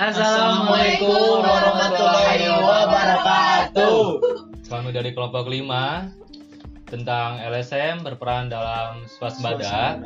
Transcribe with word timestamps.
Assalamualaikum 0.00 1.44
warahmatullahi 1.44 2.48
wabarakatuh. 2.48 4.00
Kami 4.72 4.96
dari 4.96 5.12
kelompok 5.12 5.44
5 5.44 6.88
tentang 6.88 7.36
LSM 7.36 8.00
berperan 8.00 8.48
dalam 8.48 9.04
swasembada. 9.04 10.00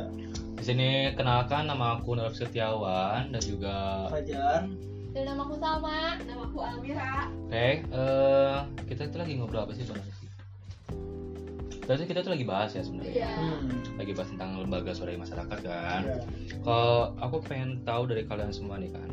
Di 0.59 0.63
sini 0.67 1.15
kenalkan 1.15 1.71
nama 1.71 1.95
aku 1.95 2.19
Nur 2.19 2.35
Setiawan 2.35 3.31
dan 3.31 3.39
juga 3.39 4.11
Fajar. 4.11 4.67
Dan 5.15 5.23
nama 5.31 5.47
aku 5.47 5.55
Salma. 5.63 6.19
Nama 6.19 6.43
aku 6.43 6.59
Almira. 6.59 7.31
Oke, 7.47 7.87
eh, 7.87 8.57
kita 8.91 9.07
itu 9.07 9.15
lagi 9.15 9.39
ngobrol 9.39 9.63
apa 9.63 9.79
sih 9.79 9.87
sebenarnya? 9.87 10.11
Berarti 11.87 12.03
kita 12.03 12.19
tuh 12.19 12.35
lagi 12.35 12.43
bahas 12.43 12.75
ya 12.75 12.83
sebenarnya. 12.83 13.15
Iya. 13.15 13.31
Hmm. 13.31 13.79
Lagi 13.95 14.11
bahas 14.11 14.27
tentang 14.27 14.59
lembaga 14.59 14.91
swadaya 14.91 15.23
masyarakat 15.23 15.59
kan. 15.63 16.01
Ya. 16.03 16.19
Kalau 16.67 17.15
aku 17.23 17.39
pengen 17.47 17.79
tahu 17.87 18.11
dari 18.11 18.27
kalian 18.27 18.51
semua 18.51 18.75
nih 18.75 18.91
kan. 18.91 19.07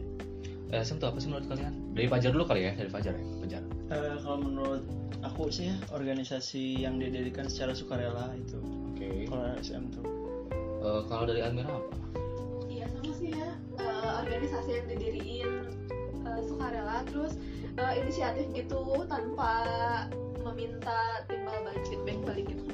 LSM 0.72 0.96
itu 0.96 1.06
apa 1.06 1.18
sih 1.20 1.28
menurut 1.28 1.46
kalian? 1.52 1.72
Dari 1.92 2.08
Fajar 2.08 2.30
dulu 2.32 2.44
kali 2.48 2.60
ya, 2.64 2.72
dari 2.72 2.88
Fajar 2.88 3.12
ya, 3.12 3.24
Fajar. 3.44 3.62
Eh, 3.92 4.16
kalau 4.24 4.38
menurut 4.40 4.82
aku 5.20 5.52
sih 5.52 5.68
ya, 5.68 5.76
organisasi 5.92 6.80
yang 6.80 6.96
didirikan 6.96 7.44
secara 7.44 7.76
sukarela 7.76 8.32
itu. 8.40 8.56
Oke. 8.88 9.28
Kalau 9.28 9.52
LSM 9.52 9.92
tuh. 9.92 10.04
Eh, 10.80 11.00
kalau 11.12 11.28
dari 11.28 11.44
Almira 11.44 11.68
apa? 11.68 11.92
Iya 12.72 12.88
sama 12.88 13.12
sih 13.20 13.36
ya. 13.36 13.52
Eh, 13.76 14.10
organisasi 14.24 14.70
yang 14.80 14.86
didiriin 14.88 15.52
eh, 16.24 16.40
sukarela 16.48 17.04
terus 17.04 17.36
eh, 17.76 17.92
inisiatif 18.00 18.48
gitu 18.56 18.80
tanpa 19.12 19.52
meminta 20.40 21.20
timbal 21.28 21.68
balik 21.68 21.84
feedback 21.84 22.18
balik 22.24 22.44
gitu. 22.48 22.64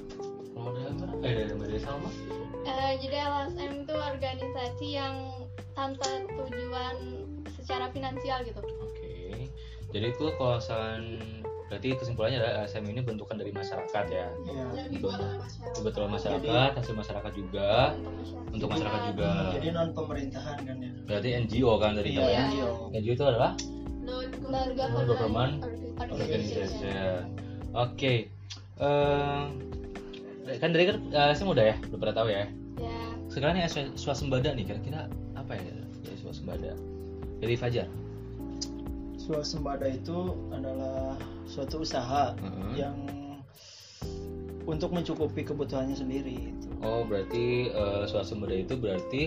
Kalau 0.54 0.70
dari 0.70 0.86
Almira? 0.86 1.12
Eh, 1.26 1.32
dari 1.34 1.50
dari 1.66 1.80
Salma? 1.82 2.10
Eh, 2.62 2.92
jadi 3.02 3.26
LSM 3.26 3.72
itu 3.82 3.94
organisasi 3.98 4.86
yang 4.86 5.14
tanpa 5.74 6.06
tujuan 6.46 7.27
secara 7.68 7.92
finansial 7.92 8.40
gitu. 8.48 8.64
Oke. 8.80 9.44
Jadi 9.92 10.06
itu 10.08 10.24
misalkan 10.32 11.20
berarti 11.68 11.88
kesimpulannya 12.00 12.40
adalah 12.40 12.64
LSM 12.64 12.84
ini 12.88 13.04
bentukan 13.04 13.36
dari 13.36 13.52
masyarakat 13.52 14.04
ya. 14.08 14.32
Iya. 14.48 14.88
Lebih 14.88 15.04
buat 15.84 16.08
masyarakat. 16.08 16.70
Hasil 16.80 16.96
masyarakat 16.96 17.32
juga, 17.36 17.92
untuk 18.48 18.72
masyarakat 18.72 19.00
juga. 19.12 19.52
Jadi 19.52 19.68
non 19.76 19.92
pemerintahan 19.92 20.56
kan 20.64 20.76
ya. 20.80 20.90
Berarti 21.04 21.28
NGO 21.44 21.72
kan 21.76 21.92
dari 21.92 22.08
Iya, 22.16 22.20
namanya. 22.24 22.40
NGO. 22.48 22.72
NGO 22.96 23.12
itu 23.12 23.24
adalah 23.28 23.52
Non-government 24.08 24.96
Non-government 24.96 25.54
organization. 26.08 27.20
Oke. 27.76 28.32
Eh, 28.80 29.44
kan 30.56 30.70
dari 30.72 30.84
kan 30.88 30.96
LSM 31.12 31.52
udah 31.52 31.64
ya, 31.68 31.76
udah 31.92 31.98
pada 32.00 32.12
tahu 32.16 32.32
ya. 32.32 32.48
Ya, 32.80 32.96
Sekarang 33.28 33.60
nih 33.60 33.68
swa- 33.68 33.92
swasembada 33.92 34.56
nih 34.56 34.64
kira-kira 34.64 35.12
apa 35.36 35.52
ya 35.52 35.76
dari 36.00 36.16
swasembada? 36.16 36.72
Dari 37.38 37.54
Fajar. 37.54 37.86
Swasembada 39.18 39.86
itu 39.86 40.34
adalah 40.50 41.14
suatu 41.44 41.84
usaha 41.84 42.32
Heeh. 42.34 42.72
yang 42.80 42.96
untuk 44.64 44.92
mencukupi 44.92 45.42
kebutuhannya 45.42 45.96
sendiri 45.96 46.52
itu. 46.52 46.68
Oh 46.80 47.04
berarti 47.04 47.68
eh, 47.68 48.02
swasembada 48.04 48.52
itu 48.52 48.74
berarti 48.74 49.22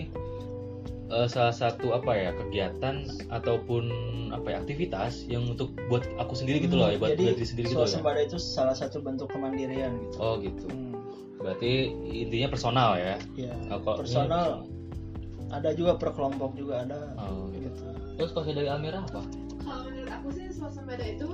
eh, 1.08 1.26
salah 1.28 1.54
satu 1.54 1.92
apa 1.92 2.12
ya 2.14 2.30
kegiatan 2.32 3.04
ataupun 3.28 3.84
apa 4.32 4.48
ya 4.48 4.56
aktivitas 4.58 5.28
yang 5.28 5.44
untuk 5.46 5.76
buat 5.86 6.02
aku 6.16 6.32
sendiri 6.32 6.64
gitu 6.64 6.74
loh 6.74 6.88
ya 6.88 6.96
buat 6.96 7.14
Hmm, 7.14 7.20
Jadi 7.20 7.24
buat 7.26 7.36
diri 7.36 7.46
sendiri 7.46 7.66
gitu 7.68 7.76
loh 7.76 7.84
ya. 7.84 7.90
swasembada 7.90 8.20
itu 8.22 8.38
salah 8.38 8.74
satu 8.74 8.98
bentuk 8.98 9.28
kemandirian 9.30 9.92
gitu. 10.08 10.16
Oh 10.18 10.34
gitu. 10.38 10.66
Hmm, 10.66 10.94
Berarti 11.38 11.70
intinya 12.06 12.48
personal 12.50 12.90
ya. 12.96 13.14
ya. 13.34 13.54
Nah, 13.66 13.78
kalau- 13.82 13.98
Personal 13.98 14.48
ada 15.52 15.70
juga 15.76 15.92
per 15.94 16.16
kelompok 16.16 16.56
juga 16.56 16.82
ada 16.82 17.12
Oh, 17.20 17.52
gitu. 17.52 17.68
gitu. 17.68 17.84
Terus 18.16 18.30
kalau 18.32 18.44
dari 18.48 18.68
Almira 18.68 19.04
apa? 19.04 19.20
Kalau 19.62 19.80
menurut 19.86 20.10
aku 20.10 20.28
sih 20.32 20.48
swasembada 20.50 21.04
itu 21.04 21.28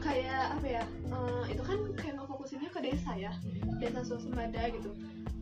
kayak 0.00 0.56
apa 0.56 0.66
ya? 0.66 0.82
eh, 1.08 1.44
itu 1.52 1.62
kan 1.62 1.78
kayak 1.94 2.14
ngefokusinnya 2.16 2.70
ke 2.72 2.80
desa 2.82 3.12
ya. 3.14 3.32
desa 3.78 4.02
swasembada 4.02 4.62
gitu 4.74 4.90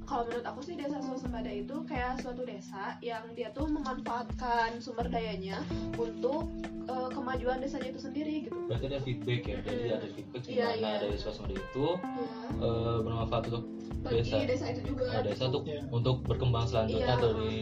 kalau 0.06 0.22
menurut 0.24 0.46
aku 0.46 0.60
sih 0.62 0.74
desa 0.74 0.98
swasembada 0.98 1.50
itu 1.50 1.74
kayak 1.84 2.18
suatu 2.18 2.42
desa 2.42 2.94
yang 3.00 3.26
dia 3.32 3.50
tuh 3.50 3.66
memanfaatkan 3.66 4.78
sumber 4.78 5.06
dayanya 5.06 5.58
untuk 5.94 6.46
eh, 6.86 7.08
kemajuan 7.10 7.58
desanya 7.58 7.90
itu 7.90 8.00
sendiri 8.00 8.46
gitu 8.46 8.58
Berarti 8.66 8.86
ada 8.86 9.00
feedback 9.00 9.42
ya. 9.44 9.56
Jadi 9.60 9.82
Hmm. 9.82 9.96
ada 9.96 10.08
feedback 10.08 10.40
di 10.40 10.52
Iya, 10.52 10.66
mana 10.68 10.78
iya. 10.78 10.94
dari 11.00 11.16
swasembada 11.16 11.54
itu 11.56 11.86
ya 11.98 12.28
eh, 12.56 12.98
bermanfaat 13.00 13.44
untuk 13.48 13.64
bagi 13.98 14.16
desa. 14.22 14.36
desa, 14.46 14.64
itu 14.70 14.80
juga 14.86 15.04
Nah, 15.08 15.22
desa 15.22 15.42
untuk 15.44 15.64
Iya. 15.64 15.80
untuk 15.90 16.16
berkembang 16.22 16.64
selanjutnya 16.64 17.02
Iya. 17.04 17.18
atau 17.18 17.30
di 17.36 17.54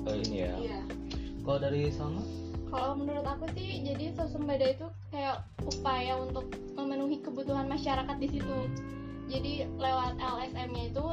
eh, 0.00 0.16
ini 0.22 0.36
ya. 0.38 0.54
iya 0.56 0.80
Kalau 1.40 1.58
dari 1.58 1.82
Salma? 1.90 2.22
kalau 2.70 2.94
menurut 2.94 3.26
aku 3.26 3.50
sih 3.50 3.82
jadi 3.82 4.14
swasembada 4.14 4.62
itu 4.64 4.86
kayak 5.10 5.42
upaya 5.60 6.14
untuk 6.16 6.46
memenuhi 6.72 7.18
kebutuhan 7.18 7.66
masyarakat 7.66 8.16
di 8.16 8.28
situ. 8.30 8.58
Jadi 9.26 9.52
lewat 9.74 10.14
LSM-nya 10.16 10.84
itu 10.88 11.04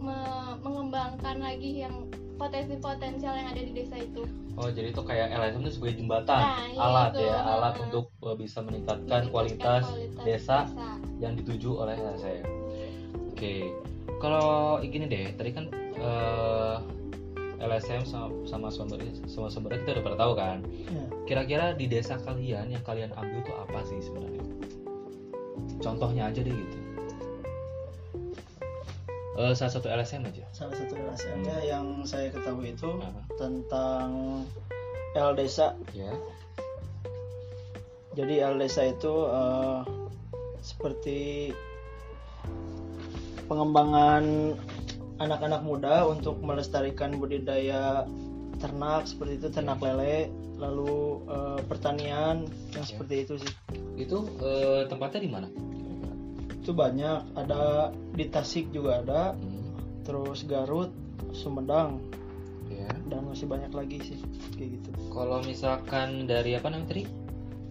me- 0.00 0.56
mengembangkan 0.60 1.36
lagi 1.38 1.84
yang 1.84 1.94
potensi-potensial 2.34 3.36
yang 3.36 3.48
ada 3.48 3.60
di 3.60 3.72
desa 3.72 3.96
itu. 3.96 4.24
Oh 4.56 4.68
jadi 4.68 4.90
itu 4.90 5.00
kayak 5.00 5.28
LSM 5.30 5.60
itu 5.62 5.72
sebagai 5.76 5.96
jembatan, 5.96 6.40
Nah, 6.40 6.64
iya 6.66 6.80
alat 6.80 7.12
itu. 7.12 7.22
ya, 7.22 7.36
alat 7.38 7.74
Nah. 7.74 7.84
untuk 7.86 8.06
uh, 8.20 8.32
bisa 8.34 8.58
meningkatkan 8.60 9.04
Meningkatkan 9.24 9.24
kualitas, 9.30 9.82
kualitas 9.86 10.24
desa 10.24 10.58
yang 11.16 11.32
dituju 11.34 11.70
oleh 11.76 11.94
LSM. 11.94 12.44
Oke, 13.30 13.72
kalau 14.18 14.48
gini 14.82 15.04
deh, 15.06 15.32
tadi 15.32 15.50
kan 15.50 15.64
uh, 15.96 16.76
LSM 17.58 18.04
sama 18.04 18.28
sama 18.44 18.68
sumber 18.68 19.00
sama 19.26 19.48
sumber 19.48 19.76
kita 19.76 19.96
udah 19.96 20.04
pernah 20.04 20.18
tahu 20.18 20.32
kan. 20.34 20.58
Ya. 20.88 21.04
Kira-kira 21.24 21.66
di 21.72 21.84
desa 21.86 22.16
kalian 22.18 22.68
yang 22.68 22.82
kalian 22.82 23.12
ambil 23.14 23.40
tuh 23.44 23.54
apa 23.54 23.84
sih 23.84 24.00
sebenarnya? 24.00 24.44
Contohnya 25.78 26.28
aja 26.28 26.40
deh 26.40 26.52
gitu. 26.52 26.78
Eh, 29.40 29.56
salah 29.56 29.72
satu 29.72 29.88
LSM 29.88 30.28
aja. 30.28 30.44
Salah 30.52 30.76
satu 30.76 31.00
LSM-nya 31.00 31.56
yang 31.64 32.04
saya 32.04 32.28
ketahui 32.28 32.76
itu 32.76 33.00
Aha. 33.00 33.24
tentang 33.40 34.08
L 35.16 35.32
desa. 35.32 35.72
Ya. 35.96 36.12
Jadi 38.12 38.44
L 38.44 38.60
desa 38.60 38.84
itu 38.84 39.14
eh, 39.32 39.80
seperti 40.60 41.20
pengembangan 43.48 44.54
anak-anak 45.16 45.64
muda 45.64 46.04
untuk 46.04 46.36
melestarikan 46.44 47.16
budidaya 47.16 48.04
ternak 48.60 49.08
seperti 49.08 49.40
itu 49.40 49.48
ternak 49.48 49.80
lele 49.80 50.28
lalu 50.60 51.24
eh, 51.32 51.60
pertanian 51.64 52.44
yang 52.76 52.84
Ya. 52.84 52.92
seperti 52.92 53.14
itu 53.24 53.34
sih 53.40 53.52
Itu 53.96 54.28
eh, 54.44 54.84
tempatnya 54.84 55.20
di 55.24 55.30
mana? 55.32 55.48
Itu 56.60 56.70
banyak 56.70 57.24
ada 57.34 57.88
di 58.12 58.24
Tasik 58.28 58.68
juga 58.70 59.00
ada 59.00 59.22
Hmm, 59.32 60.04
terus 60.04 60.44
Garut 60.44 60.92
Sumedang 61.32 62.00
ya. 62.68 62.88
dan 63.08 63.24
masih 63.24 63.48
banyak 63.48 63.72
lagi 63.72 63.98
sih 64.04 64.18
kayak 64.54 64.76
gitu 64.76 64.88
Kalau 65.08 65.40
misalkan 65.40 66.28
dari 66.28 66.54
apa 66.54 66.68
namanya 66.68 66.92
tadi? 66.92 67.04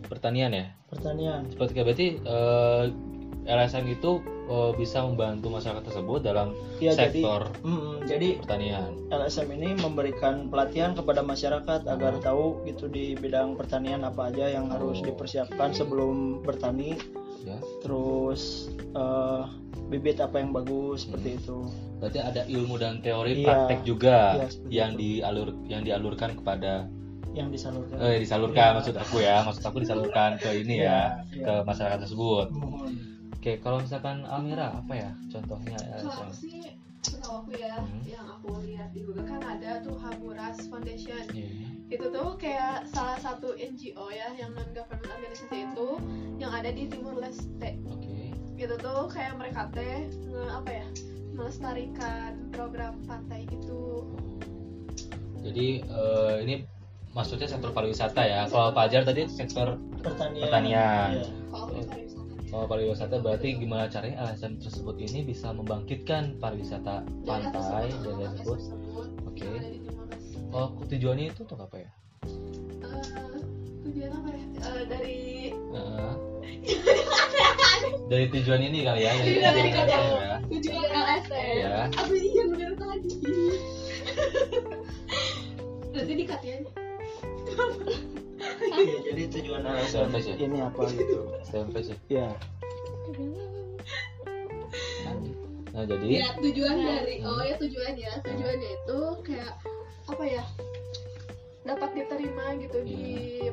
Pertanian 0.05 0.51
ya. 0.51 0.65
pertanian 0.89 1.45
Seperti 1.47 1.71
berarti 1.77 2.07
eh, 2.17 2.83
LSM 3.41 3.85
itu 3.89 4.19
eh, 4.45 4.71
bisa 4.73 5.01
membantu 5.01 5.47
masyarakat 5.49 5.81
tersebut 5.81 6.19
dalam 6.21 6.51
ya 6.77 6.91
jadi 6.91 7.11
sektor 7.13 7.41
mm, 7.61 7.93
jadi 8.05 8.27
pertanian. 8.37 8.91
LSM 9.09 9.49
ini 9.53 9.69
memberikan 9.75 10.47
pelatihan 10.47 10.91
kepada 10.91 11.21
masyarakat 11.21 11.85
agar 11.85 12.19
tahu 12.19 12.61
gitu 12.63 12.85
di 12.85 13.13
bidang 13.13 13.55
pertanian 13.55 14.01
apa 14.01 14.27
aja 14.27 14.49
yang 14.49 14.67
harus 14.67 14.99
Oh, 14.99 15.05
dipersiapkan 15.05 15.69
oke. 15.69 15.77
sebelum 15.77 16.15
bertani 16.41 16.99
Ya. 17.39 17.55
terus 17.79 18.67
eh, 18.91 19.41
bibit 19.87 20.19
apa 20.19 20.37
yang 20.37 20.51
bagus 20.51 21.03
seperti 21.03 21.37
itu 21.37 21.71
Berarti 21.97 22.15
ada 22.17 22.41
ilmu 22.45 22.75
dan 22.75 22.99
teori 22.99 23.33
Iya. 23.33 23.45
praktek 23.45 23.79
juga 23.83 24.17
seperti 24.45 24.71
yang 24.71 24.91
itu. 24.93 24.99
dialur 25.01 25.47
yang 25.65 25.81
dialurkan 25.81 26.31
kepada 26.33 26.87
yang 27.29 27.47
disalurkan 27.47 27.95
eh 27.97 28.17
disalurkan 28.17 28.59
Iya. 28.65 28.75
maksud 28.75 28.95
aku 28.97 29.15
ya, 29.19 29.37
maksud 29.41 29.63
aku 29.63 29.77
disalurkan 29.79 30.35
ke 30.35 30.49
ini 30.57 30.81
ya, 30.81 31.21
Iya, 31.29 31.43
ke 31.43 31.53
iya. 31.53 31.63
masyarakat 31.63 31.99
tersebut. 32.01 32.47
Mohon. 32.51 32.93
Oke, 33.39 33.55
kalau 33.57 33.79
misalkan 33.79 34.27
Almira 34.27 34.75
apa 34.75 34.93
ya 34.93 35.09
contohnya 35.31 35.79
kalau 35.95 36.27
aku 36.27 36.35
sih 36.35 36.75
setahu 36.99 37.47
aku 37.47 37.51
ya 37.55 37.79
Hmm. 37.79 38.03
yang 38.03 38.27
aku 38.27 38.59
lihat 38.67 38.91
di 38.91 38.99
Google 39.01 39.23
kan 39.23 39.39
ada 39.39 39.79
tuh 39.79 39.95
Haburas 39.95 40.67
Foundation 40.67 41.23
Iya. 41.31 41.47
itu 41.87 42.05
tuh 42.11 42.35
kayak 42.35 42.83
salah 42.85 43.15
satu 43.15 43.55
NGO 43.55 44.11
ya 44.11 44.35
yang 44.35 44.51
non 44.51 44.67
government 44.75 45.07
organisasi 45.07 45.71
itu 45.71 45.89
yang 46.35 46.51
ada 46.51 46.67
di 46.67 46.83
Timur 46.85 47.15
Leste 47.15 47.79
Oke. 47.87 48.35
gitu 48.53 48.75
tuh 48.75 49.07
kayak 49.07 49.39
mereka 49.39 49.71
teh 49.71 50.11
nge 50.11 50.43
apa 50.51 50.69
ya 50.75 50.87
melestarikan 51.31 52.51
program 52.51 52.99
pantai 53.05 53.47
gitu 53.47 54.03
Jadi 55.39 55.79
eh, 55.79 56.35
ini 56.43 56.67
maksudnya 57.09 57.47
sektor 57.47 57.71
pariwisata 57.71 58.21
ya. 58.21 58.43
Kalau 58.45 58.69
Fajar 58.69 59.01
tadi 59.01 59.23
sektor 59.25 59.79
pertanian, 59.97 60.43
Pertanian. 60.43 61.09
Iya. 61.15 61.25
Aku 62.49 62.65
pariwisata 62.65 63.21
berarti 63.21 63.61
gimana 63.61 63.85
caranya 63.87 64.25
LSM 64.33 64.57
tersebut 64.57 64.97
ini 64.97 65.21
bisa 65.21 65.53
membangkitkan 65.53 66.37
pariwisata 66.41 67.05
pantai 67.23 67.93
dan 68.01 68.13
lain 68.17 68.31
tersebut. 68.33 68.59
Oke. 69.29 69.45
Leste. 69.45 69.89
Oh, 70.49 70.73
tujuannya 70.89 71.29
itu 71.29 71.45
untuk 71.45 71.61
apa 71.61 71.77
ya? 71.77 71.89
Eh, 72.25 73.05
tujuan 73.85 74.11
apa 74.11 74.29
ya 74.33 74.45
Eh, 74.59 74.83
dari 74.89 75.17
Heeh. 75.53 76.13
dari 78.09 78.25
tujuan 78.33 78.59
ini 78.59 78.81
kali 78.83 79.01
ya 79.05 79.13
dari 79.13 79.31
Iya, 79.39 79.49
dari 79.53 79.69
tujuan 79.71 80.03
ya 80.19 80.37
tujuan 80.49 80.89
LSM 80.89 81.53
ya 81.55 81.77
apa 81.87 82.13
iya 82.17 82.43
bener 82.49 82.71
tadi 82.75 83.13
berarti 85.93 86.13
di 86.17 86.25
katian 86.27 86.61
Iya, 86.65 87.65
jadi 89.09 89.23
tujuan 89.39 89.61
LSM 89.63 90.11
Sampai 90.11 90.21
sih. 90.21 90.35
ini 90.37 90.57
apa 90.59 90.81
gitu. 90.91 91.19
SMP 91.47 91.75
sih. 91.83 91.97
Ya 92.11 92.35
nah 95.69 95.85
jadi 95.85 96.05
ya 96.11 96.29
tujuan 96.41 96.75
dari 96.81 97.15
oh 97.23 97.41
ya 97.41 97.55
tujuan 97.57 97.93
ya. 97.95 98.13
Tujuannya 98.25 98.69
itu 98.83 98.99
kayak 99.23 99.53
apa 100.09 100.23
ya 100.25 100.43
dapat 101.63 101.89
diterima 101.93 102.57
gitu 102.59 102.77
di 102.83 103.03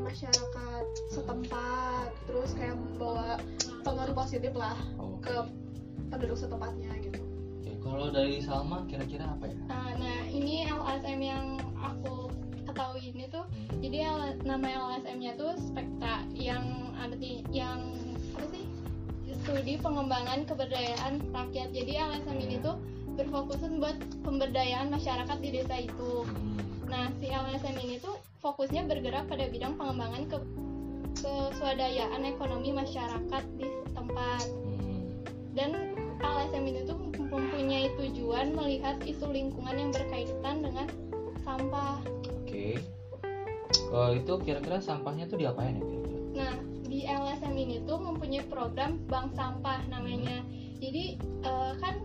masyarakat 0.00 0.84
setempat. 1.12 2.08
Terus 2.26 2.50
kayak 2.56 2.74
membawa 2.74 3.38
pengaruh 3.86 4.16
positif 4.16 4.52
lah 4.56 4.74
oh, 4.98 5.20
ke 5.22 5.34
penduduk 6.10 6.38
setempatnya 6.38 6.90
gitu. 7.02 7.20
Oke, 7.62 7.72
kalau 7.82 8.10
dari 8.10 8.42
Salma 8.42 8.82
kira-kira 8.90 9.26
apa 9.26 9.46
ya? 9.46 9.58
Nah, 9.70 9.90
nah, 9.98 10.20
ini 10.26 10.66
LSM 10.66 11.20
yang 11.22 11.46
ketahui 12.96 13.12
ini 13.12 13.28
tuh 13.28 13.44
Hmm. 13.44 13.68
jadi 13.84 13.98
nama 14.48 14.66
LSM-nya 14.96 15.36
tuh 15.36 15.52
Spektra 15.60 16.24
yang 16.32 16.64
arti 16.96 17.44
yang 17.52 17.92
apa 18.32 18.48
sih 18.48 18.64
studi 19.44 19.76
pengembangan 19.76 20.48
keberdayaan 20.48 21.20
rakyat 21.28 21.76
jadi 21.76 22.08
LSM 22.08 22.40
ini 22.40 22.56
tuh 22.64 22.80
berfokus 23.20 23.60
buat 23.76 24.00
pemberdayaan 24.24 24.88
masyarakat 24.88 25.38
di 25.44 25.60
desa 25.60 25.76
itu 25.76 26.24
Hmm. 26.24 26.56
nah 26.88 27.12
si 27.20 27.28
LSM 27.28 27.76
ini 27.84 28.00
tuh 28.00 28.16
fokusnya 28.40 28.88
bergerak 28.88 29.28
pada 29.28 29.44
bidang 29.44 29.76
pengembangan 29.76 30.24
ke 30.32 30.38
keswadayaan 31.20 32.24
ekonomi 32.24 32.72
masyarakat 32.72 33.44
di 33.60 33.68
tempat 33.92 34.48
Hmm. 34.48 35.04
dan 35.52 35.70
LSM 36.24 36.64
ini 36.64 36.80
tuh 36.88 36.96
mempunyai 37.28 37.92
tujuan 38.00 38.56
melihat 38.56 38.96
isu 39.04 39.28
lingkungan 39.28 39.76
yang 39.76 39.92
berkaitan 39.92 40.64
dengan 40.64 40.88
sampah. 41.44 42.15
Kalau 43.86 44.10
itu 44.14 44.32
kira-kira 44.42 44.78
sampahnya 44.82 45.30
tuh 45.30 45.38
diapain 45.38 45.78
ya 45.78 45.84
kira-kira? 45.84 46.18
Nah, 46.36 46.54
di 46.86 47.00
LSM 47.06 47.54
ini 47.54 47.76
tuh 47.84 47.98
mempunyai 47.98 48.44
program 48.46 48.98
bank 49.10 49.34
sampah 49.34 49.82
namanya. 49.90 50.42
Jadi 50.78 51.18
eh, 51.20 51.72
kan 51.80 52.02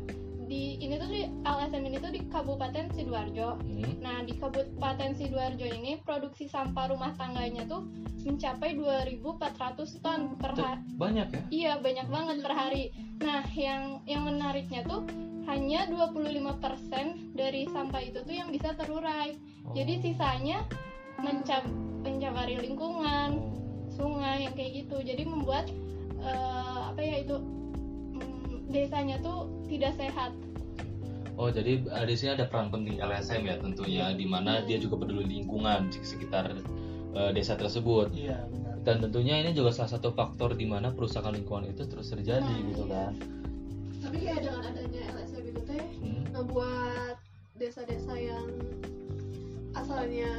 di 0.51 0.75
ini 0.83 0.99
tuh 0.99 1.07
di 1.07 1.21
LSM 1.47 1.83
ini 1.87 1.97
tuh 2.03 2.11
di 2.11 2.21
Kabupaten 2.27 2.91
Sidoarjo. 2.91 3.55
Hmm. 3.55 3.93
Nah, 4.03 4.19
di 4.27 4.35
Kabupaten 4.35 5.15
Sidoarjo 5.15 5.63
ini 5.63 6.03
produksi 6.03 6.51
sampah 6.51 6.91
rumah 6.91 7.15
tangganya 7.15 7.63
tuh 7.71 7.87
mencapai 8.27 8.75
2.400 8.75 10.03
ton 10.03 10.35
per 10.35 10.51
hari. 10.59 10.83
banyak 10.99 11.27
ya? 11.31 11.41
Iya, 11.49 11.71
banyak 11.79 12.07
banget 12.11 12.37
per 12.43 12.53
hari. 12.53 12.83
Nah, 13.23 13.47
yang 13.55 14.03
yang 14.03 14.27
menariknya 14.27 14.83
tuh 14.83 15.07
hanya 15.49 15.89
25% 15.89 17.33
dari 17.33 17.65
sampah 17.67 18.01
itu 18.01 18.19
tuh 18.21 18.35
yang 18.35 18.49
bisa 18.49 18.73
terurai. 18.75 19.35
Oh. 19.65 19.73
Jadi 19.73 20.01
sisanya 20.01 20.65
mencap 21.17 21.65
mencemari 22.01 22.57
lingkungan, 22.57 23.41
sungai 23.93 24.45
yang 24.49 24.53
kayak 24.53 24.85
gitu. 24.85 24.97
Jadi 25.01 25.23
membuat 25.25 25.69
eh, 26.19 26.79
apa 26.89 27.01
ya 27.01 27.21
itu 27.21 27.35
mm, 28.15 28.69
desanya 28.69 29.17
tuh 29.21 29.49
tidak 29.69 29.93
sehat. 29.97 30.33
Oh 31.37 31.49
jadi 31.49 31.81
eh, 31.81 32.05
di 32.05 32.15
sini 32.17 32.37
ada 32.37 32.45
peran 32.45 32.69
penting 32.69 32.99
LSM 32.99 33.41
ya 33.47 33.55
tentunya, 33.57 34.05
di 34.13 34.25
mana 34.27 34.61
dia 34.61 34.77
juga 34.77 35.01
peduli 35.01 35.25
lingkungan 35.25 35.89
di 35.89 35.99
sekitar 36.01 36.53
eh, 37.17 37.31
desa 37.33 37.57
tersebut. 37.57 38.13
iya 38.13 38.45
benar 38.49 38.77
Dan 38.81 38.97
tentunya 38.97 39.37
ini 39.37 39.53
juga 39.53 39.69
salah 39.69 39.93
satu 39.93 40.09
faktor 40.09 40.57
di 40.57 40.65
mana 40.65 40.89
perusakan 40.89 41.37
lingkungan 41.37 41.69
itu 41.69 41.85
terus 41.85 42.09
terjadi 42.09 42.41
Nah, 42.41 42.65
gitu 42.73 42.83
iya. 42.89 42.93
kan. 42.93 43.13
Tapi 44.11 44.27
kayak 44.27 44.43
dengan 44.43 44.61
adanya 44.67 45.01
LSM 45.15 45.43
itu 45.47 45.61
teh 45.63 45.85
Hmm. 46.03 46.23
ngebuat 46.35 47.15
desa-desa 47.55 48.13
yang 48.13 48.47
asalnya 49.71 50.31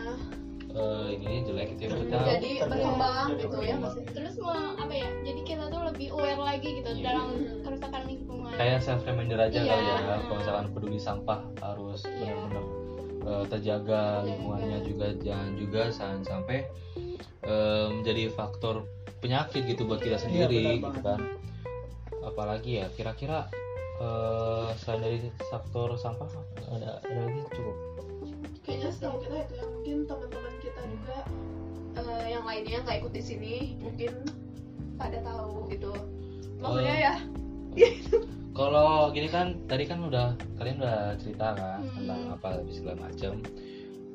Eh, 0.68 1.08
ini 1.14 1.40
jelek 1.42 1.76
itu 1.76 1.84
ya 1.84 1.92
kita. 1.94 2.18
jadi 2.36 2.50
berkembang 2.64 3.26
Jadi 3.28 3.40
gitu 3.42 3.56
ya 3.58 3.76
masih 3.76 4.04
Terus 4.08 4.34
me- 4.36 4.72
apa 4.74 4.92
ya? 4.92 5.08
Jadi 5.24 5.40
kita 5.42 5.64
tuh 5.68 5.80
lebih 5.84 6.06
aware 6.10 6.40
lagi 6.42 6.68
gitu 6.74 6.90
Iya. 6.90 7.04
dalam 7.06 7.28
kerusakan 7.60 8.02
lingkungan. 8.04 8.52
Kayak 8.52 8.78
self 8.80 9.00
reminder 9.02 9.38
aja 9.38 9.56
Iya. 9.58 9.68
kali 9.68 9.84
ya, 9.86 9.96
kalau 10.22 10.36
misalkan 10.36 10.66
peduli 10.70 10.98
sampah 10.98 11.40
harus 11.58 12.00
Iya. 12.04 12.28
benar-benar 12.28 12.64
eh, 13.22 13.44
terjaga 13.48 14.02
lingkungannya 14.22 14.78
juga 14.82 15.06
jangan 15.16 15.50
juga 15.54 15.80
jangan 15.88 16.20
sampai 16.22 16.58
eh, 17.42 17.86
menjadi 17.90 18.22
faktor 18.30 18.84
penyakit 19.18 19.64
gitu 19.66 19.82
buat 19.82 19.98
kita 19.98 20.18
sendiri 20.18 20.76
benar 20.76 20.88
gitu 20.88 21.00
kan. 21.02 21.20
Apalagi 22.22 22.78
ya 22.78 22.86
kira-kira 22.88 23.50
eh, 23.98 24.68
selain 24.78 25.00
dari 25.02 25.18
faktor 25.48 25.94
sampah 25.94 26.30
ada, 26.70 27.00
ada 27.02 27.20
lagi 27.20 27.42
cukup. 27.50 27.76
kayaknya 28.62 28.88
setahu 28.90 29.16
kita 29.20 29.36
itu 29.42 29.54
ya 29.58 29.66
mungkin 29.66 29.96
teman-teman 30.06 30.54
kita 30.60 30.82
juga 30.86 31.18
eh, 31.98 32.24
yang 32.30 32.44
lainnya 32.44 32.78
nggak 32.80 32.96
ikut 33.02 33.12
di 33.12 33.22
sini 33.22 33.54
mungkin 33.78 34.12
pada 34.94 35.18
tahu 35.20 35.66
gitu 35.68 35.92
maksudnya 36.58 36.94
Oh. 36.94 37.02
ya 37.02 37.14
Kalau 38.52 39.08
gini 39.10 39.32
kan 39.32 39.56
tadi 39.64 39.88
kan 39.88 40.04
udah 40.04 40.36
kalian 40.60 40.76
udah 40.76 41.16
cerita 41.16 41.56
kan 41.56 41.80
Hmm. 41.80 41.96
tentang 41.96 42.20
apa 42.30 42.48
segala 42.68 42.96
macam. 43.00 43.32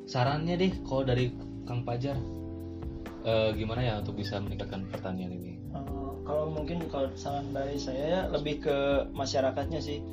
Sarannya 0.06 0.54
deh 0.54 0.72
kalau 0.86 1.02
dari 1.02 1.34
Kang 1.66 1.82
Pajar 1.82 2.14
eh, 3.20 3.50
gimana 3.52 3.82
ya 3.82 3.94
untuk 3.98 4.14
bisa 4.14 4.38
meningkatkan 4.38 4.86
pertanian 4.88 5.34
ini? 5.34 5.57
Kalau 6.28 6.52
mungkin 6.52 6.84
kalau 6.92 7.08
saran 7.16 7.48
dari 7.56 7.80
saya 7.80 8.04
ya 8.04 8.20
lebih 8.28 8.60
ke 8.60 8.76
masyarakatnya 9.16 9.80
sih. 9.80 10.04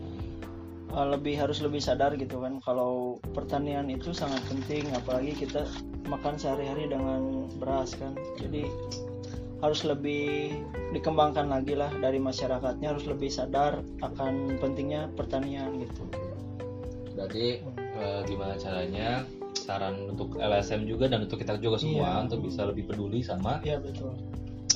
Eh, 0.96 1.08
lebih 1.12 1.36
harus 1.36 1.60
lebih 1.60 1.84
sadar 1.84 2.16
gitu 2.16 2.40
kan. 2.40 2.64
Kalau 2.64 3.20
pertanian 3.36 3.92
itu 3.92 4.16
sangat 4.16 4.40
penting 4.48 4.88
apalagi 4.96 5.36
kita 5.36 5.68
makan 6.08 6.40
sehari-hari 6.40 6.88
dengan 6.88 7.52
beras 7.60 8.00
kan. 8.00 8.16
Jadi 8.40 8.64
harus 9.60 9.84
lebih 9.84 10.56
dikembangkan 10.96 11.52
lagi 11.52 11.76
lah 11.76 11.92
dari 12.00 12.16
masyarakatnya 12.16 12.96
harus 12.96 13.04
lebih 13.12 13.28
sadar 13.28 13.84
akan 14.00 14.56
pentingnya 14.64 15.12
pertanian 15.20 15.84
gitu. 15.84 16.08
Berarti 17.12 17.60
eh, 17.76 18.20
gimana 18.24 18.56
caranya? 18.56 19.28
Saran 19.56 20.14
untuk 20.14 20.38
LSM 20.38 20.86
juga 20.86 21.10
dan 21.10 21.26
untuk 21.26 21.42
kita 21.42 21.58
juga 21.58 21.82
semua 21.82 22.22
Iya. 22.22 22.24
untuk 22.30 22.40
bisa 22.46 22.70
lebih 22.70 22.86
peduli 22.86 23.26
sama 23.26 23.58
iya 23.66 23.82
betul 23.82 24.14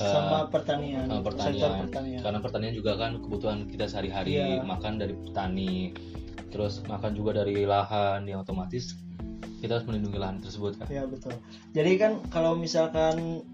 sama 0.02 0.38
pertanian 0.46 1.04
sama 1.04 1.22
pertanian. 1.22 1.72
pertanian 1.82 2.20
karena 2.20 2.38
pertanian 2.38 2.72
juga 2.72 2.92
kan 2.96 3.10
kebutuhan 3.18 3.58
kita 3.66 3.84
sehari-hari 3.84 4.34
Iya. 4.34 4.62
makan 4.62 4.96
dari 4.96 5.12
petani 5.14 5.92
terus 6.48 6.80
makan 6.84 7.12
juga 7.12 7.36
dari 7.36 7.62
lahan 7.62 8.24
yang 8.24 8.40
otomatis 8.40 8.96
kita 9.58 9.76
harus 9.76 9.84
melindungi 9.84 10.16
lahan 10.16 10.40
tersebut 10.40 10.72
kan 10.74 10.86
Iya 10.88 11.04
betul. 11.04 11.36
Jadi 11.70 11.92
kan 11.94 12.12
kalau 12.26 12.54
misalkan 12.54 13.44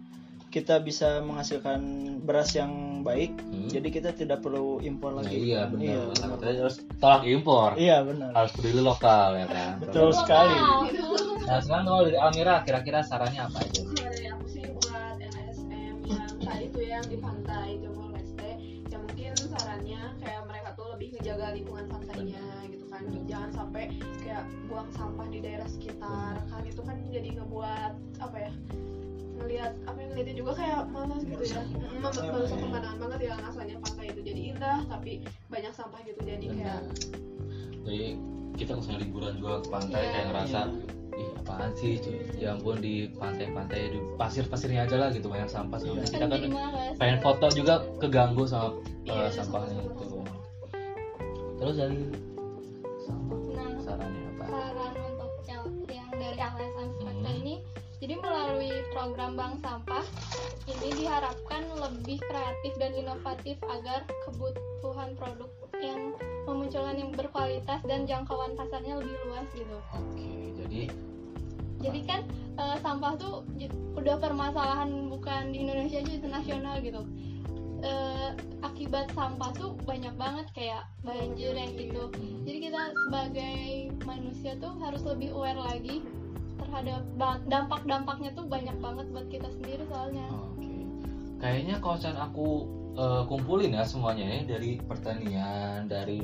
kita 0.46 0.78
bisa 0.78 1.20
menghasilkan 1.20 1.82
beras 2.22 2.54
yang 2.54 2.72
baik, 3.02 3.34
Hmm. 3.44 3.68
jadi 3.68 3.88
kita 3.90 4.10
tidak 4.14 4.40
perlu 4.40 4.80
impor 4.80 5.12
Nah, 5.12 5.20
lagi. 5.20 5.36
iya 5.44 5.66
Iya, 5.68 5.68
benar 5.68 5.98
benar. 6.08 6.26
Makanya 6.32 6.54
harus 6.62 6.76
tolak 6.96 7.22
impor 7.24 7.70
Iya 7.76 7.96
benar. 8.00 8.30
harus 8.32 8.52
peduli 8.54 8.80
lokal 8.80 9.28
ya 9.34 9.46
kan 9.46 9.72
Betul 9.78 10.08
sekali. 10.14 10.56
nah 11.44 11.58
sekarang 11.60 11.84
kalau 11.84 12.02
dari 12.02 12.16
Almira 12.16 12.54
kira-kira 12.62 13.00
sarannya 13.00 13.40
apa 13.40 13.58
aja 13.60 13.82
yang 16.46 16.54
tadi 16.54 16.66
tuh 16.70 16.84
yang 16.86 17.04
di 17.10 17.18
pantai 17.18 17.68
Timor 17.82 18.14
Leste 18.14 18.50
ya 18.86 18.96
mungkin 19.02 19.30
sarannya 19.34 20.02
kayak 20.22 20.42
mereka 20.46 20.68
tuh 20.78 20.86
lebih 20.94 21.18
ngejaga 21.18 21.46
lingkungan 21.58 21.86
pantainya 21.90 22.46
gitu 22.70 22.86
kan. 22.86 23.02
Jangan 23.26 23.50
sampai 23.50 23.84
kayak 24.22 24.46
buang 24.70 24.86
sampah 24.94 25.26
di 25.26 25.42
daerah 25.42 25.66
sekitar 25.66 26.38
kan. 26.46 26.62
Itu 26.62 26.86
kan 26.86 27.02
jadi 27.10 27.34
ngebuat 27.42 27.92
apa 28.22 28.36
ya 28.38 28.52
ngelihat 29.36 29.72
apa 29.90 29.98
yang 29.98 30.10
ngeliatnya 30.14 30.36
juga 30.38 30.52
kayak 30.54 30.80
malas 30.94 31.22
gitu 31.26 31.44
ya. 31.50 31.62
Merusak 31.98 32.58
pemandangan 32.62 32.98
banget 33.02 33.20
yang 33.26 33.40
asalnya 33.42 33.76
pantai 33.82 34.06
itu. 34.14 34.20
Jadi 34.22 34.40
indah 34.54 34.78
tapi 34.86 35.12
banyak 35.50 35.72
sampah 35.74 36.00
gitu. 36.06 36.20
Jadi 36.22 36.46
kayak 36.54 36.80
jadi 37.82 38.06
kita 38.54 38.72
misalnya 38.78 39.00
liburan 39.02 39.34
juga 39.36 39.54
ke 39.66 39.68
pantai 39.68 39.98
Iya. 39.98 40.10
kayak 40.14 40.26
ngerasa 40.30 40.60
ih 41.16 41.28
apaan 41.34 41.72
sih 41.72 41.96
cuy 41.96 42.20
ya 42.36 42.52
ampun 42.52 42.76
di 42.76 43.08
pantai-pantai 43.10 43.88
di 43.88 43.98
pasir-pasirnya 44.14 44.84
aja 44.84 44.96
lah 44.96 45.08
gitu 45.10 45.26
banyak 45.26 45.46
sampah 45.46 45.76
sama 45.76 45.96
Iya. 45.96 46.04
kita 46.06 46.26
kan. 46.26 46.40
Pengen 46.94 47.18
foto 47.18 47.46
juga 47.50 47.74
keganggu 47.96 48.44
sama 48.44 48.76
Iya, 49.02 49.16
uh, 49.18 49.30
sampahnya 49.30 49.80
itu 49.80 50.18
terus 51.56 51.74
dari 51.74 51.98
sama 53.00 53.32
Nah, 53.48 53.70
sarannya 53.80 54.22
apa? 54.30 54.44
saran 54.46 54.92
untuk 55.08 55.32
yang, 55.44 55.64
yang 55.88 56.08
dari 56.12 56.36
LSM 56.36 56.88
Spektra 56.92 57.08
Hmm. 57.26 57.40
ini 57.40 57.54
jadi 57.96 58.14
melalui 58.14 58.72
program 58.90 59.32
bank 59.34 59.54
sampah 59.58 60.04
ini 60.66 60.88
diharapkan 61.04 61.62
lebih 61.78 62.18
kreatif 62.24 62.72
dan 62.80 62.92
inovatif 62.96 63.56
agar 63.68 64.02
kebutuhan 64.26 65.14
produk 65.14 65.50
yang 65.78 66.16
memunculkan 66.48 66.96
yang 66.96 67.12
berkualitas 67.12 67.80
dan 67.84 68.08
jangkauan 68.08 68.56
pasarnya 68.58 68.98
lebih 68.98 69.16
luas 69.28 69.46
gitu. 69.54 69.78
Oke 69.94 70.56
jadi? 70.58 70.80
Jadi 71.84 72.00
kan 72.08 72.20
eh, 72.56 72.76
sampah 72.80 73.12
tuh 73.20 73.44
udah 73.94 74.16
permasalahan 74.18 75.12
bukan 75.12 75.52
di 75.52 75.62
Indonesia 75.62 76.00
aja 76.00 76.12
itu 76.16 76.28
nasional 76.28 76.80
gitu. 76.80 77.02
Eh, 77.84 78.30
akibat 78.64 79.12
sampah 79.12 79.52
tuh 79.54 79.76
banyak 79.84 80.16
banget 80.16 80.46
kayak 80.56 80.88
banjir 81.04 81.52
yang 81.52 81.76
gitu. 81.76 82.08
Jadi 82.48 82.58
kita 82.72 82.82
sebagai 83.06 83.68
manusia 84.08 84.52
tuh 84.56 84.72
harus 84.80 85.04
lebih 85.04 85.36
aware 85.36 85.60
lagi 85.60 86.02
terhadap 86.66 87.02
dampak-dampaknya 87.46 88.30
tuh 88.34 88.44
banyak 88.50 88.76
banget 88.82 89.06
buat 89.14 89.26
kita 89.30 89.48
sendiri 89.54 89.82
soalnya 89.86 90.26
Oke. 90.28 90.74
Kayaknya 91.36 91.74
kalau 91.78 91.94
misalnya 92.00 92.22
aku 92.26 92.48
eh, 92.96 93.22
kumpulin 93.28 93.72
ya 93.76 93.84
semuanya 93.84 94.24
ya 94.24 94.38
dari 94.56 94.80
pertanian, 94.82 95.84
dari 95.86 96.20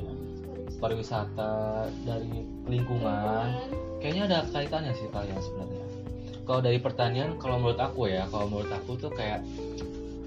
pariwisata, 0.81 1.87
dari 2.03 2.43
lingkungan, 2.67 3.71
kayaknya 4.03 4.23
ada 4.27 4.39
kaitannya 4.51 4.91
sih 4.97 5.07
kalian 5.13 5.37
sebenarnya. 5.39 5.85
Kalau 6.43 6.59
dari 6.59 6.75
pertanian, 6.81 7.39
kalau 7.39 7.55
menurut 7.61 7.79
aku 7.79 8.11
ya, 8.11 8.27
kalau 8.27 8.51
menurut 8.51 8.67
aku 8.73 8.99
tuh 8.99 9.13
kayak 9.13 9.45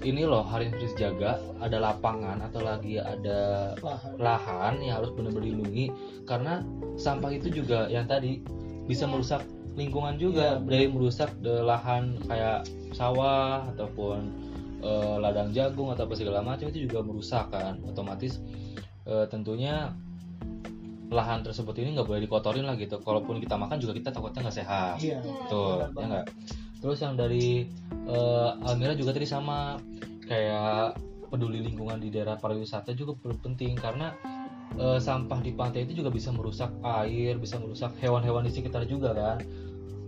ini 0.01 0.23
loh 0.23 0.41
hari 0.45 0.71
harus 0.71 0.93
jaga 0.95 1.41
ada 1.59 1.77
lapangan 1.81 2.39
atau 2.47 2.61
lagi 2.61 3.01
ada 3.01 3.73
lahan 3.81 4.13
lahan 4.21 4.73
yang 4.79 5.01
harus 5.01 5.09
benar-benar 5.17 5.49
dilindungi 5.49 5.85
karena 6.29 6.61
sampah 7.01 7.33
itu 7.33 7.49
juga 7.49 7.89
yang 7.89 8.05
tadi 8.05 8.39
bisa 8.85 9.03
Iya. 9.03 9.11
merusak 9.11 9.41
lingkungan 9.77 10.17
juga 10.17 10.57
Iya, 10.57 10.65
dari 10.65 10.85
merusak 10.89 11.29
de- 11.39 11.61
lahan 11.61 12.17
kayak 12.25 12.65
sawah 12.91 13.69
ataupun 13.71 14.17
eh, 14.77 15.15
ladang 15.21 15.53
jagung 15.53 15.89
atau 15.89 16.05
apa 16.05 16.13
segala 16.13 16.41
macam 16.41 16.65
itu 16.67 16.89
juga 16.89 17.01
merusak 17.01 17.53
kan. 17.53 17.77
Otomatis 17.85 18.41
eh, 19.05 19.25
tentunya 19.29 19.93
lahan 21.07 21.39
tersebut 21.39 21.71
ini 21.79 21.95
nggak 21.95 22.03
boleh 22.03 22.21
dikotorin 22.25 22.65
lah 22.65 22.75
gitu. 22.75 22.99
Kalaupun 22.99 23.39
kita 23.39 23.55
makan 23.55 23.77
juga 23.79 23.93
kita 23.95 24.09
takutnya 24.11 24.43
nggak 24.43 24.57
sehat. 24.57 24.97
Iya 24.99 25.21
Ya. 25.21 25.33
Betul, 25.45 25.75
benar 25.93 25.93
ya 25.95 26.05
nggak? 26.11 26.25
Terus 26.77 26.97
yang 26.99 27.13
dari 27.15 27.47
eh, 28.09 28.49
Almira 28.65 28.97
juga 28.97 29.13
tadi 29.13 29.29
sama. 29.29 29.77
Kayak 30.27 30.99
peduli 31.31 31.63
lingkungan 31.63 31.99
di 31.99 32.11
daerah 32.11 32.35
pariwisata 32.35 32.91
juga 32.91 33.15
perlu 33.15 33.39
penting 33.39 33.75
karena 33.75 34.11
eh, 34.75 34.99
sampah 34.99 35.39
di 35.39 35.55
pantai 35.55 35.87
itu 35.87 36.03
juga 36.03 36.11
bisa 36.11 36.29
merusak 36.35 36.71
air, 36.83 37.39
bisa 37.39 37.55
merusak 37.61 37.95
hewan-hewan 38.03 38.43
di 38.43 38.51
sekitar 38.51 38.83
juga 38.83 39.15
kan. 39.15 39.39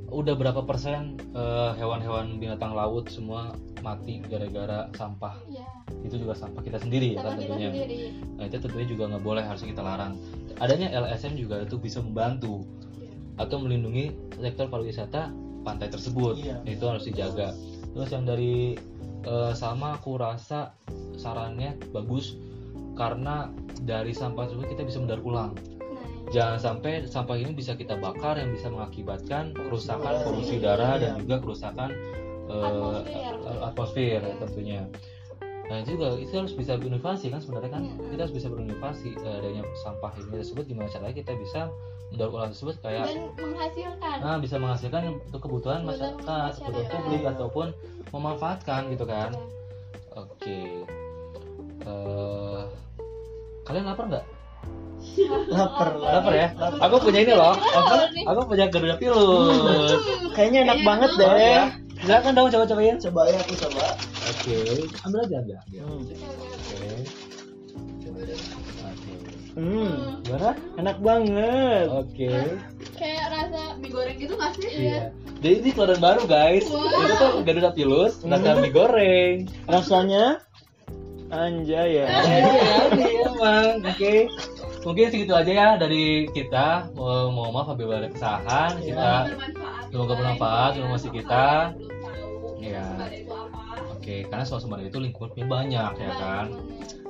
Udah 0.10 0.34
berapa 0.34 0.66
persen 0.66 1.16
eh, 1.32 1.72
hewan-hewan 1.80 2.42
binatang 2.42 2.76
laut 2.76 3.08
semua 3.08 3.56
mati 3.80 4.20
gara-gara 4.28 4.92
sampah? 4.98 5.40
ya 5.48 5.64
Itu 6.04 6.20
juga 6.20 6.36
sampah 6.36 6.60
kita 6.66 6.82
sendiri 6.82 7.16
ya 7.16 7.24
sama 7.24 7.26
kan 7.32 7.34
kita 7.40 7.46
tentunya. 7.56 7.70
sendiri 7.72 8.02
Nah 8.36 8.44
itu 8.50 8.58
tentunya 8.60 8.88
juga 8.90 9.04
nggak 9.16 9.24
boleh 9.24 9.44
harus 9.46 9.62
kita 9.64 9.82
larang. 9.82 10.20
Adanya 10.60 10.92
LSM 10.92 11.40
juga 11.40 11.64
itu 11.64 11.80
bisa 11.80 12.04
membantu 12.04 12.68
atau 13.40 13.56
melindungi 13.64 14.12
sektor 14.36 14.68
pariwisata 14.68 15.32
pantai 15.64 15.88
tersebut. 15.88 16.36
Iya. 16.44 16.60
Itu 16.68 16.92
harus 16.92 17.08
dijaga. 17.08 17.56
Terus 17.96 18.10
yang 18.12 18.28
dari 18.28 18.76
eh, 19.24 19.54
sama 19.56 19.96
aku 19.96 20.20
rasa 20.20 20.76
sarannya 21.16 21.76
bagus 21.92 22.36
karena 23.00 23.48
dari 23.80 24.12
sampah 24.12 24.44
tersebut 24.44 24.68
kita 24.68 24.84
bisa 24.84 25.00
mendaur 25.00 25.24
ulang. 25.24 25.52
nah 25.56 26.04
Jangan 26.30 26.60
sampai 26.60 27.08
sampah 27.08 27.40
ini 27.40 27.56
bisa 27.56 27.74
kita 27.74 27.96
bakar 27.96 28.36
yang 28.36 28.52
bisa 28.52 28.68
mengakibatkan 28.68 29.56
kerusakan 29.56 30.20
polusi 30.22 30.60
udara 30.60 31.00
dan 31.00 31.16
Iya. 31.16 31.22
juga 31.24 31.36
kerusakan 31.40 31.90
eh, 32.50 32.60
Atmosfer. 32.60 33.64
atmosfer 33.64 34.22
tentunya. 34.38 34.82
Nah 35.70 35.78
itu 35.80 35.96
juga 35.96 36.18
itu 36.18 36.34
harus 36.34 36.54
bisa 36.54 36.76
berinovasi 36.76 37.30
kan 37.30 37.40
sebenarnya 37.40 37.72
kan 37.72 37.84
Iya. 37.88 37.96
kita 38.10 38.22
harus 38.28 38.36
bisa 38.36 38.48
berinovasi 38.50 39.10
eh, 39.16 39.38
adanya 39.40 39.64
sampah 39.80 40.12
ini 40.20 40.36
tersebut 40.36 40.64
gimana 40.68 40.90
caranya 40.90 41.16
kita 41.16 41.32
bisa 41.40 41.62
mendaur 42.10 42.34
ulang 42.36 42.52
tersebut 42.52 42.76
kayak 42.82 43.06
dan 43.06 43.30
menghasilkan 43.38 44.18
nah 44.18 44.36
bisa 44.42 44.56
menghasilkan 44.58 45.02
untuk 45.24 45.40
kebutuhan 45.40 45.86
masyarakat, 45.86 46.52
kebutuhan 46.58 46.90
publik 46.90 47.24
ataupun 47.24 47.68
memanfaatkan 48.10 48.82
gitu 48.90 49.06
kan. 49.06 49.30
Ya. 49.30 49.46
Oke. 50.18 50.50
Eh, 50.50 50.79
kalian 53.70 53.86
lapar 53.86 54.06
nggak? 54.10 54.26
lapar 55.54 55.88
Lapar 55.96 56.34
ya? 56.34 56.48
Aku 56.84 56.96
punya 57.00 57.20
ini 57.22 57.32
loh. 57.32 57.54
Apa? 57.56 58.10
Aku 58.28 58.40
punya 58.50 58.66
Garuda 58.68 58.98
Pilus. 58.98 60.02
kayaknya 60.36 60.66
enak 60.68 60.80
banget 60.84 61.12
deh 61.16 61.30
ya. 61.38 61.64
Silakan 62.00 62.32
dong 62.34 62.48
coba-cobain. 62.50 62.96
coba 62.98 63.22
ya 63.28 63.38
aku 63.40 63.54
coba 63.60 63.86
Oke. 64.26 64.58
Ambil 65.04 65.20
aja 65.22 65.36
ambil. 65.40 65.56
ambil. 65.60 65.82
hmm. 65.84 66.02
Oke. 66.02 66.88
Coba. 68.00 68.20
Hmm, 69.60 70.24
Gimana? 70.24 70.52
enak 70.78 70.98
banget 71.04 71.88
Oke. 71.92 72.32
kayak 72.96 73.26
rasa 73.28 73.76
mie 73.76 73.92
goreng 73.92 74.16
gitu 74.16 74.34
nggak 74.34 74.52
sih 74.56 74.72
Iya. 74.72 75.02
Jadi 75.40 75.56
ini 75.60 75.70
keluaran 75.72 76.00
baru 76.00 76.22
guys. 76.24 76.64
Itu 76.68 77.14
tuh 77.16 77.32
Garuda 77.44 77.72
Pilus, 77.72 78.24
rasa 78.24 78.56
mie 78.58 78.72
goreng. 78.72 79.36
rasanya 79.68 80.40
anjay 81.30 81.90
ya 82.02 82.06
Iya, 82.94 83.08
emang. 83.30 83.86
Oke. 83.86 84.30
Mungkin 84.80 85.12
segitu 85.12 85.34
aja 85.36 85.52
ya 85.52 85.70
dari 85.76 86.30
kita. 86.32 86.90
Mau 86.96 87.30
mohon 87.30 87.52
maaf 87.52 87.74
apabila 87.74 88.00
ada 88.00 88.10
kesalahan. 88.10 88.80
Kita 88.80 89.28
bermanfaat 89.28 89.84
Semoga 89.92 90.14
bermanfaat 90.16 90.72
informasi 90.80 91.08
kita. 91.12 91.48
Iya. 92.60 92.86
apa 92.96 93.96
Oke, 93.96 94.26
karena 94.26 94.46
swasembada 94.48 94.84
itu 94.88 94.98
lingkungannya 94.98 95.46
banyak 95.46 95.92
ya 96.00 96.12
kan. 96.18 96.46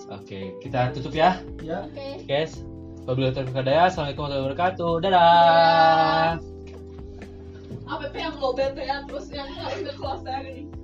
Oke, 0.09 0.57
kita 0.59 0.89
tutup 0.91 1.13
ya, 1.13 1.37
ya 1.61 1.85
oke 1.85 2.25
guys. 2.25 2.65
Wabillahi 3.05 3.33
taufiq 3.37 3.53
wal 3.53 3.61
hidayah. 3.61 3.85
Assalamualaikum 3.87 4.23
warahmatullahi 4.25 4.45
wabarakatuh. 4.49 4.91
Dadah. 5.05 6.29
app 7.89 8.13
yang 8.13 8.37
low 8.37 8.53
BTA 8.53 9.09
terus 9.09 9.33
yang 9.33 9.49
harus 9.57 9.81
di 9.81 9.93
close 9.97 10.21
ini 10.21 10.78